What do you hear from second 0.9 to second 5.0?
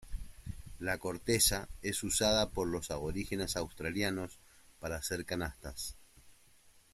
corteza es usada por los aborígenes australianos para